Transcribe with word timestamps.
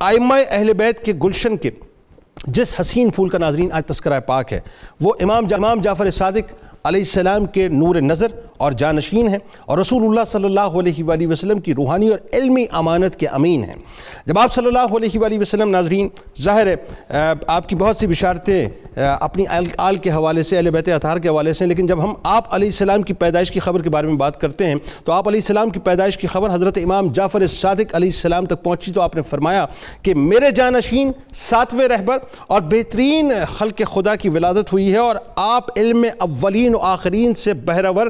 آئمہ 0.00 0.34
اہل 0.48 0.72
بیت 0.72 1.04
کے 1.04 1.12
گلشن 1.22 1.56
کے 1.56 1.70
جس 2.46 2.74
حسین 2.80 3.10
پھول 3.10 3.28
کا 3.28 3.38
ناظرین 3.38 3.72
آج 3.72 3.86
تذکرہ 3.86 4.20
پاک 4.20 4.52
ہے، 4.52 4.60
وہ 5.00 5.12
امام 5.20 5.46
امام 5.54 5.80
جعفر 5.80 6.10
صادق 6.10 6.52
علیہ 6.84 7.00
السلام 7.00 7.46
کے 7.46 7.66
نور 7.68 7.96
نظر 7.96 8.26
اور 8.62 8.72
جانشین 8.78 9.28
ہیں 9.28 9.38
اور 9.66 9.78
رسول 9.78 10.04
اللہ 10.04 10.24
صلی 10.28 10.44
اللہ 10.44 10.78
علیہ 10.80 11.04
وآلہ 11.04 11.26
وسلم 11.26 11.60
کی 11.60 11.74
روحانی 11.74 12.08
اور 12.08 12.18
علمی 12.32 12.64
امانت 12.72 13.16
کے 13.20 13.26
امین 13.28 13.64
ہیں۔ 13.64 13.74
جب 14.26 14.38
آپ 14.38 14.52
صلی 14.54 14.66
اللہ 14.66 14.96
علیہ 14.96 15.18
وآلہ 15.20 15.38
وسلم، 15.40 15.70
ناظرین، 15.70 16.08
ظاہر 16.42 16.66
ہے 16.66 16.76
آپ 17.46 17.68
کی 17.68 17.76
بہت 17.76 17.96
سی 17.96 18.06
بشارتیں 18.06 18.68
اپنی 18.96 19.44
آل 19.78 19.96
کے 19.96 20.10
حوالے 20.10 20.42
سے، 20.42 20.56
اہل 20.56 20.70
بیت 20.70 20.88
اطہار 20.88 21.18
کے 21.18 21.28
حوالے 21.28 21.52
سے، 21.52 21.66
لیکن 21.66 21.86
جب 21.86 22.02
ہم 22.04 22.14
آپ 22.22 22.54
علیہ 22.54 22.68
السلام 22.68 23.02
کی 23.02 23.12
پیدائش 23.12 23.50
کی 23.50 23.60
خبر 23.60 23.82
کے 23.82 23.90
بارے 23.90 24.06
میں 24.06 24.16
بات 24.16 24.40
کرتے 24.40 24.66
ہیں، 24.66 24.74
تو 25.04 25.12
آپ 25.12 25.28
علیہ 25.28 25.40
السلام 25.40 25.70
کی 25.70 25.80
پیدائش 25.84 26.16
کی 26.18 26.26
خبر 26.26 26.54
حضرت 26.54 26.78
امام 26.82 27.08
جعفر 27.14 27.46
صادق 27.46 27.94
علیہ 27.94 28.08
السلام 28.08 28.46
تک 28.46 28.62
پہنچی 28.62 28.92
تو 28.92 29.00
آپ 29.02 29.16
نے 29.16 29.22
فرمایا 29.30 29.64
کہ 30.02 30.14
میرے 30.14 30.50
جانشین 30.56 31.12
ساتویں 31.34 31.86
رہبر 31.88 32.18
اور 32.46 32.60
بہترین 32.70 33.32
خلق 33.54 33.82
خدا 33.92 34.14
کی 34.16 34.28
ولادت 34.28 34.72
ہوئی 34.72 34.90
ہے 34.92 34.98
اور 34.98 35.16
آپ 35.36 35.78
علم 35.78 36.04
اولین 36.18 36.74
و 36.74 36.78
آخرین 36.86 37.34
سے 37.34 37.54
بہرور 37.64 38.06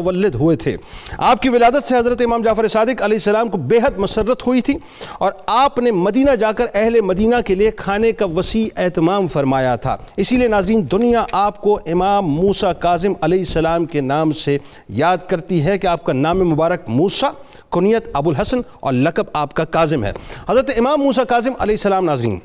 متولد 0.00 0.34
ہوئے 0.34 0.56
تھے۔ 0.56 0.76
آپ 1.18 1.42
کی 1.42 1.48
ولادت 1.48 1.84
سے 1.84 1.96
حضرت 1.96 2.20
امام 2.20 2.42
جعفر 2.42 2.68
صادق 2.68 3.02
علیہ 3.02 3.16
السلام 3.16 3.48
کو 3.48 3.58
بہت 3.58 3.98
مسرت 3.98 4.46
ہوئی 4.46 4.60
تھی 4.60 4.74
اور 5.18 5.32
آپ 5.46 5.78
نے 5.78 5.90
مدینہ 5.90 6.30
جا 6.30 6.52
کر 6.52 6.64
اہل 6.74 7.00
مدینہ 7.00 7.34
کے 7.46 7.54
لیے 7.54 7.70
کھانے 7.70 8.12
کا 8.12 8.24
وسیع 8.24 8.68
اہتمام 8.76 9.26
فرمایا 9.26 9.76
تھا۔ 9.76 9.96
اسی 10.16 10.36
لیے 10.36 10.48
ناظرین، 10.48 10.90
دنیا 10.92 11.24
آپ 11.32 11.60
کو 11.60 11.80
امام 11.86 12.26
موسیٰ 12.26 12.72
کاظم 12.78 13.12
علیہ 13.22 13.38
السلام 13.38 13.84
کے 13.84 14.00
نام 14.00 14.32
سے 14.32 14.58
یاد 14.88 15.16
کرتی 15.28 15.64
ہے 15.64 15.78
کہ 15.78 15.86
آپ 15.86 16.04
کا 16.04 16.12
نام 16.12 16.48
مبارک 16.48 16.80
موسیٰ، 16.88 17.30
کنیت 17.70 18.08
ابو 18.12 18.30
الحسن 18.30 18.60
اور 18.80 18.92
لقب 18.92 19.24
آپ 19.32 19.54
کا 19.54 19.64
کاظم 19.64 20.04
ہے۔ 20.04 20.12
حضرت 20.48 20.70
امام 20.76 21.00
موسیٰ 21.00 21.24
کاظم 21.24 21.52
علیہ 21.58 21.74
السلام، 21.74 22.04
ناظرین 22.04 22.38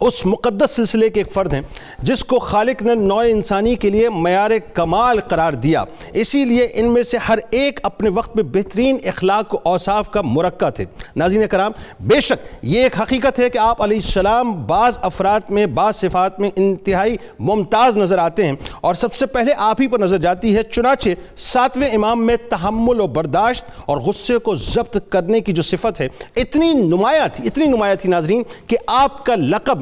اس 0.00 0.26
مقدس 0.26 0.70
سلسلے 0.70 1.10
کے 1.10 1.20
ایک 1.20 1.32
فرد 1.32 1.52
ہیں، 1.52 1.60
جس 1.98 2.24
کو 2.24 2.38
خالق 2.38 2.82
نے 2.82 2.94
نوع 2.94 3.24
انسانی 3.28 3.74
کے 3.74 3.90
لیے 3.90 4.08
معیار 4.08 4.50
کمال 4.74 5.20
قرار 5.20 5.52
دیا۔ 5.52 5.84
اسی 6.12 6.44
لیے 6.44 6.68
ان 6.74 6.92
میں 6.92 7.02
سے 7.02 7.18
ہر 7.28 7.38
ایک 7.50 7.80
اپنے 7.82 8.08
وقت 8.08 8.36
میں 8.36 8.44
بہترین 8.44 8.98
اخلاق 9.04 9.54
و 9.54 9.58
اوصاف 9.62 10.10
کا 10.10 10.20
مرکہ 10.22 10.70
تھے۔ 10.70 10.84
ناظرین 11.16 11.46
کرام، 11.46 11.72
بے 12.00 12.20
شک 12.20 12.46
یہ 12.62 12.82
ایک 12.82 13.00
حقیقت 13.00 13.38
ہے 13.38 13.50
کہ 13.50 13.58
آپ 13.58 13.82
علیہ 13.82 13.96
السلام 13.96 14.66
بعض 14.66 14.98
افراد 15.02 15.40
میں، 15.50 15.66
بعض 15.66 15.96
صفات 15.96 16.40
میں 16.40 16.50
انتہائی 16.56 17.16
ممتاز 17.38 17.98
نظر 17.98 18.18
آتے 18.18 18.46
ہیں۔ 18.46 18.52
اور 18.80 18.94
سب 18.94 19.14
سے 19.14 19.26
پہلے 19.26 19.52
آپ 19.56 19.80
ہی 19.80 19.86
پر 19.86 19.98
نظر 19.98 20.18
جاتی 20.18 20.56
ہے، 20.56 20.62
چنانچہ 20.62 21.10
ساتویں 21.36 21.88
امام 21.88 22.26
میں 22.26 22.36
تحمل 22.50 23.00
و 23.00 23.06
برداشت 23.06 23.64
اور 23.86 23.98
غصے 23.98 24.38
کو 24.38 24.54
ضبط 24.54 24.98
کرنے 25.08 25.40
کی 25.40 25.52
جو 25.52 25.62
صفت 25.62 26.00
ہے، 26.00 26.08
اتنی 26.36 26.72
نمایاں 26.72 27.28
تھی، 27.32 27.46
اتنی 27.46 27.66
نمایاں 27.66 27.94
تھی 27.94 28.10
ناظرین، 28.10 28.42
کہ 28.66 28.76
آپ 28.86 29.26
کا 29.26 29.34
لقب 29.34 29.78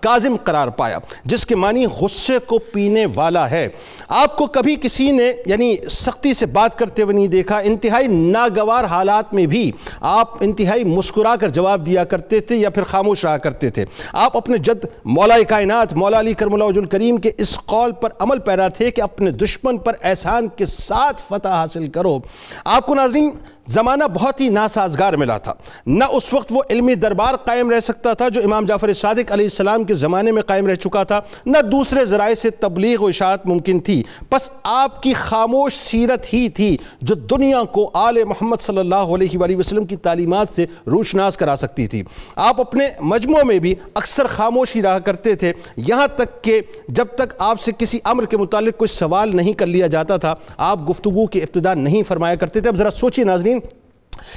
کازم 0.00 0.36
قرار 0.44 0.68
پایا، 0.68 0.98
جس 1.24 1.46
کے 1.46 1.56
معنی 1.56 1.86
غصے 1.86 2.38
کو 2.46 2.58
پینے 2.58 3.06
والا 3.14 3.50
ہے۔ 3.50 3.68
آپ 4.08 4.36
کو 4.36 4.46
کبھی 4.46 4.76
کسی 4.82 5.10
نے 5.12 5.32
یعنی 5.46 5.76
سختی 5.90 6.32
سے 6.32 6.46
بات 6.46 6.78
کرتے 6.78 7.02
ہوئے 7.02 7.14
نہیں 7.14 7.26
دیکھا، 7.26 7.58
انتہائی 7.58 8.06
ناگوار 8.06 8.84
حالات 8.84 9.34
میں 9.34 9.46
بھی 9.46 9.70
آپ 10.00 10.36
انتہائی 10.40 10.84
مسکرا 10.84 11.34
کر 11.40 11.48
جواب 11.48 11.86
دیا 11.86 12.04
کرتے 12.04 12.40
تھے 12.40 12.56
یا 12.56 12.70
پھر 12.70 12.82
خاموش 12.82 13.24
رہا 13.24 13.38
کرتے 13.38 13.70
تھے۔ 13.70 13.84
آپ 14.12 14.36
اپنے 14.36 14.58
جد 14.58 14.84
مولا 15.04 15.36
کائنات، 15.48 15.92
مولا 15.92 16.20
علی 16.20 16.34
کرم 16.34 16.54
اللہ 16.54 16.64
الکریم 16.64 17.16
کے 17.16 17.30
اس 17.38 17.58
قول 17.66 17.92
پر 17.92 18.08
عمل 18.18 18.38
پیرا 18.38 18.68
تھے 18.68 18.90
کہ 18.90 19.00
اپنے 19.00 19.30
دشمن 19.30 19.78
پر 19.78 19.92
احسان 20.02 20.48
کے 20.48 20.64
ساتھ 20.64 21.22
فتح 21.28 21.48
حاصل 21.48 21.86
کرو۔ 21.86 22.18
آپ 22.64 22.86
کو 22.86 22.94
ناظرین، 22.94 23.30
زمانہ 23.66 24.04
بہت 24.04 24.40
ہی 24.40 24.48
ناسازگار 24.48 25.12
ملا 25.12 25.38
تھا۔ 25.38 25.54
نہ 25.86 26.04
اس 26.12 26.32
وقت 26.32 26.46
وہ 26.50 26.62
علمی 26.70 26.94
دربار 26.94 27.34
قائم 27.36 27.70
رہ 27.70 27.80
سکتا 27.80 28.12
تھا 28.12 28.28
جو 28.28 28.40
امام 28.44 28.66
جعفر 28.66 28.92
صادق 28.92 29.32
علیہ 29.32 29.44
السلام 29.44 29.84
کے 29.88 29.94
زمانے 29.94 30.32
میں 30.32 30.42
قائم 30.42 30.66
رہ 30.66 30.74
چکا 30.74 31.02
تھا، 31.04 31.20
نہ 31.46 31.58
دوسرے 31.72 32.04
ذرائع 32.04 32.34
سے 32.34 32.50
تبلیغ 32.50 33.02
و 33.02 33.06
اشاعت 33.06 33.46
ممکن 33.46 33.78
تھی۔ 33.80 34.02
بس 34.32 34.50
آپ 34.62 35.02
کی 35.02 35.12
خاموش 35.12 35.74
سیرت 35.74 36.32
ہی 36.32 36.48
تھی 36.48 36.76
جو 37.02 37.14
دنیا 37.14 37.62
کو 37.62 37.90
آل 37.94 38.24
محمد 38.24 38.60
صلی 38.60 38.78
اللہ 38.78 39.14
علیہ 39.14 39.38
وآلہ 39.38 39.56
وسلم 39.56 39.84
کی 39.84 39.96
تعلیمات 39.96 40.46
سے 40.50 40.66
روشناس 40.86 41.36
کرا 41.36 41.56
سکتی 41.56 41.86
تھی۔ 41.86 42.02
آپ 42.36 42.60
اپنے 42.60 42.88
مجموع 43.00 43.42
میں 43.42 43.58
بھی 43.58 43.74
اکثر 43.94 44.26
خاموش 44.26 44.76
ہی 44.76 44.82
رہا 44.82 44.98
کرتے 44.98 45.34
تھے۔ 45.34 45.52
یہاں 45.76 46.06
تک 46.16 46.42
کہ 46.42 46.60
جب 46.88 47.06
تک 47.14 47.34
آپ 47.38 47.60
سے 47.60 47.72
کسی 47.78 47.98
امر 48.04 48.24
کے 48.24 48.36
متعلق 48.36 48.76
کوئی 48.76 48.88
سوال 48.88 49.36
نہیں 49.36 49.52
کر 49.52 49.66
لیا 49.66 49.86
جاتا 49.86 50.16
تھا، 50.16 50.34
آپ 50.56 50.88
گفتگو 50.90 51.26
کی 51.26 51.42
ابتدا 51.42 51.74
نہیں 51.74 52.02
فرمایا 52.02 52.34
کرتے 52.34 52.60
تھے۔ 52.60 52.68
اب 52.68 52.76
ذرا 52.76 52.90
سوچی 52.90 53.24
ناظرین 53.24 53.60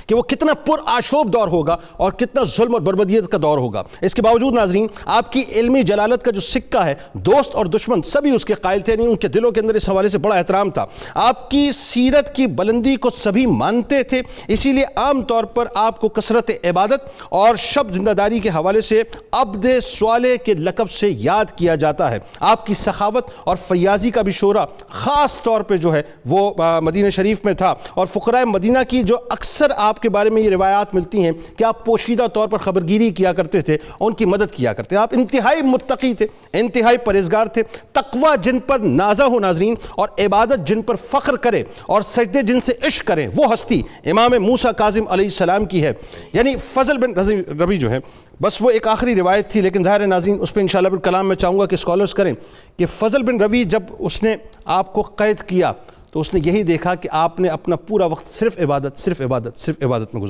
کہ 0.08 0.16
وہ 0.16 0.22
کتنا 0.22 0.54
پر 0.54 0.78
آشوب 0.86 1.34
دور 1.34 1.48
ہوگا 1.48 1.78
اور 1.98 2.12
کتنا 2.12 2.44
ظلم 2.44 2.74
اور 2.74 2.82
بربدیت 2.82 3.28
کا 3.32 3.38
دور 3.42 3.58
ہوگا۔ 3.58 3.84
اس 4.02 4.16
کے 4.16 4.22
باوجود 4.22 4.54
ناظرین، 4.54 4.88
آپ 5.06 5.32
کی 5.32 5.44
علمی 5.56 5.84
جلالت 5.84 6.24
کا 6.24 6.32
جو 6.32 6.40
سکہ 6.40 6.78
ہے، 6.78 6.96
دوست 7.14 7.56
اور 7.56 7.66
دشمن 7.66 8.02
سبھی 8.02 8.36
اس 8.36 8.46
کے 8.46 8.54
قائل 8.54 8.80
تھے، 8.80 8.96
نہیں، 8.96 9.08
ان 9.08 9.16
کے 9.16 9.28
دلوں 9.28 9.52
کے 9.52 9.60
اندر 9.60 9.74
اس 9.74 9.90
حوالے 9.90 10.10
سے 10.10 10.18
بڑا 10.18 10.36
احترام 10.36 10.70
تھا۔ 10.70 10.86
آپ 11.16 11.52
کی 11.52 11.72
سیرت 11.72 12.36
کی 12.36 12.48
بلندی 12.48 12.96
کو 12.96 13.10
سبھی 13.10 13.46
مانتے 13.46 14.04
تھے، 14.04 14.22
اسی 14.48 14.72
لیے 14.72 14.86
عام 14.96 15.22
طور 15.22 15.44
پر 15.44 15.68
آپ 15.76 16.02
کو 16.02 16.10
کثرت 16.10 16.52
عبادت 16.64 17.24
اور 17.30 17.56
شب 17.56 17.92
زندہ 17.92 18.10
داری 18.10 18.40
کے 18.40 18.50
حوالے 18.50 18.82
سے 18.82 19.04
عبد 19.32 19.66
سوالے 19.82 20.38
کے 20.38 20.54
لقب 20.54 20.92
سے 20.92 21.10
یاد 21.10 21.46
کیا 21.56 21.76
جاتا 21.76 22.12
ہے۔ 22.12 22.20
آپ 22.40 22.66
کی 22.66 22.74
سخاوت 22.74 23.28
اور 23.44 23.56
فیاضی 23.56 24.10
کا 24.10 24.22
بھی 24.22 24.32
شورہ 24.32 24.66
خاص 24.90 25.42
طور 25.42 25.62
پہ 25.62 25.78
جو 25.78 25.94
ہے، 25.94 26.02
وہ 26.26 26.54
مدینہ 26.82 27.10
شریف 27.10 27.46
میں 27.46 27.54
تھا۔ 27.54 27.74
اور 27.94 28.06
فقرہ 28.06 28.46
مدینہ 28.46 28.80
کی 28.90 29.04
جو 29.04 29.18
اکثر 29.30 29.71
اکثر 29.72 29.84
آپ 29.84 30.00
کے 30.02 30.10
بارے 30.10 30.30
میں 30.30 30.42
یہ 30.42 30.50
روایات 30.50 30.94
ملتی 30.96 31.24
ہیں 31.24 31.32
کہ 31.58 31.64
آپ 31.64 31.86
پوشیدہ 31.86 32.28
طور 32.34 32.48
پر 32.48 32.58
خبرگیری 32.58 33.10
کیا 33.10 33.34
کرتے 33.34 33.62
تھے، 33.62 33.78
ان 34.00 34.14
کی 34.14 34.26
مدد 34.26 34.52
کیا 34.52 34.74
کرتے 34.74 34.96
آپ 34.96 35.10
انتہائی 35.12 35.62
متقی 35.62 36.14
تھے، 36.14 36.28
انتہائی 36.54 36.98
پریزگار 36.98 37.46
تھے، 37.46 37.64
تقوی 37.92 38.36
جن 38.42 38.60
پر 38.60 38.80
نازہ 38.80 39.24
ہو 39.24 39.40
ناظرین 39.40 39.76
اور 39.96 40.10
عبادت 40.20 40.68
جن 40.68 40.82
پر 40.82 40.96
فخر 40.96 41.36
کرے 41.36 41.64
اور 41.86 42.02
سجدے 42.02 42.42
جن 42.42 42.62
سے 42.62 42.74
عشق 42.84 43.08
کریں 43.08 43.28
وہ 43.36 43.54
ہستی 43.54 43.82
امام 44.06 44.32
موسیٰ 44.42 44.72
کاظم 44.78 45.08
علیہ 45.10 45.26
السلام 45.26 45.66
کی 45.66 45.84
ہے۔ 45.84 45.94
یعنی 46.34 46.56
فضل 46.56 46.98
بن 46.98 47.14
ربی 47.62 47.78
جو 47.78 47.92
ہے، 47.92 48.00
بس 48.42 48.62
وہ 48.62 48.70
ایک 48.70 48.88
آخری 48.88 49.16
روایت 49.16 49.50
تھی، 49.50 49.62
لیکن 49.62 49.84
ظاہر 49.84 50.08
ناظرین، 50.08 50.38
اس 50.42 50.54
پہ 50.54 50.60
انشاءاللہ 50.60 50.90
پھر 50.90 50.98
کلام 50.98 51.28
میں 51.28 51.36
چاہوں 51.36 51.60
گا 51.60 51.66
کہ 51.66 51.76
اسکالرز 51.76 52.14
کریں 52.14 52.34
کہ 52.78 52.86
فضل 52.86 53.24
بن 53.24 53.42
روی 53.42 53.64
جب 53.64 53.84
اس 54.00 54.24
نے 54.24 54.36
آپ 54.66 54.94
کو 54.94 55.02
قید 55.02 55.42
کیا 55.48 55.72
تو 56.12 56.20
اس 56.20 56.34
نے 56.34 56.40
یہی 56.46 56.64
دیکھا 56.64 56.96
کہ 56.96 57.10
آپ 57.12 57.40
نے 57.40 57.48
اپنا 57.48 57.76
پورا 57.76 58.06
وقت 58.06 58.26
صرف 58.26 58.60
عبادت 58.60 59.00
صرف 59.00 59.22
عبادت 59.22 59.58
صرف 59.58 59.76
عبادت 59.84 60.14
میں 60.14 60.22
گزارا۔ 60.22 60.30